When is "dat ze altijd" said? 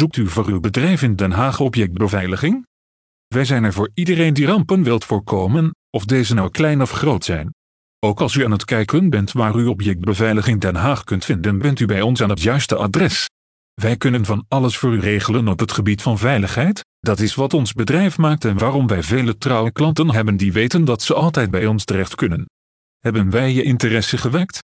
20.84-21.50